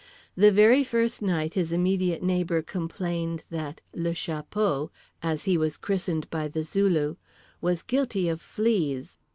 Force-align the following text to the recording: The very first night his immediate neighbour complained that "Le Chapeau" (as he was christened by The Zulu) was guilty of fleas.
The 0.35 0.51
very 0.51 0.83
first 0.83 1.21
night 1.21 1.53
his 1.53 1.71
immediate 1.71 2.23
neighbour 2.23 2.63
complained 2.63 3.43
that 3.51 3.81
"Le 3.93 4.15
Chapeau" 4.15 4.89
(as 5.21 5.43
he 5.43 5.59
was 5.59 5.77
christened 5.77 6.27
by 6.31 6.47
The 6.47 6.63
Zulu) 6.63 7.17
was 7.61 7.83
guilty 7.83 8.27
of 8.27 8.41
fleas. 8.41 9.19